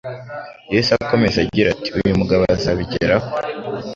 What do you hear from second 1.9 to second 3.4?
Uyu mugabo azabigeraho